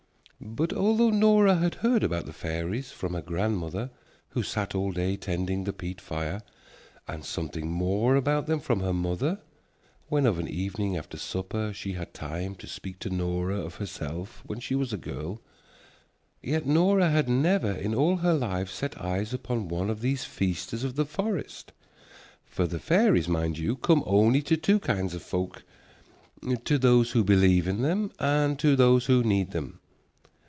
But 0.43 0.73
although 0.73 1.11
Nora 1.11 1.57
had 1.57 1.75
heard 1.75 2.01
about 2.03 2.25
the 2.25 2.33
fairies 2.33 2.91
from 2.91 3.13
her 3.13 3.21
grandmother, 3.21 3.91
who 4.29 4.41
sat 4.41 4.73
all 4.73 4.91
day 4.91 5.15
tending 5.15 5.65
the 5.65 5.71
peat 5.71 6.01
fire, 6.01 6.41
and 7.07 7.23
something 7.23 7.69
more 7.69 8.15
about 8.15 8.47
them 8.47 8.59
from 8.59 8.79
her 8.79 8.91
mother 8.91 9.39
when 10.09 10.25
of 10.25 10.39
an 10.39 10.47
evening 10.47 10.97
after 10.97 11.15
supper 11.15 11.71
she 11.75 11.93
had 11.93 12.15
time 12.15 12.55
to 12.55 12.65
speak 12.65 12.97
to 12.99 13.11
Nora 13.11 13.57
of 13.59 13.75
herself 13.75 14.41
when 14.43 14.59
she 14.59 14.73
was 14.73 14.91
a 14.91 14.97
girl, 14.97 15.39
yet 16.41 16.65
Nora 16.65 17.11
had 17.11 17.29
never 17.29 17.71
in 17.73 17.93
all 17.93 18.17
her 18.17 18.33
life 18.33 18.71
set 18.71 18.99
eyes 18.99 19.35
upon 19.35 19.67
one 19.67 19.91
of 19.91 20.01
these 20.01 20.23
feasters 20.23 20.83
of 20.83 20.95
the 20.95 21.05
forest. 21.05 21.71
For 22.45 22.65
the 22.65 22.79
fairies, 22.79 23.27
mind 23.27 23.59
you, 23.59 23.75
come 23.75 24.01
only 24.07 24.41
to 24.41 24.57
two 24.57 24.79
kinds 24.79 25.13
of 25.13 25.21
folk, 25.21 25.61
to 26.65 26.79
those 26.79 27.11
who 27.11 27.23
believe 27.23 27.67
in 27.67 27.83
them 27.83 28.11
and 28.17 28.57
to 28.57 28.75
those 28.75 29.05
who 29.05 29.23
need 29.23 29.51
them. 29.51 29.77